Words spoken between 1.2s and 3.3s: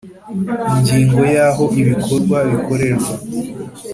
ya aho ibikorwa bikorerwa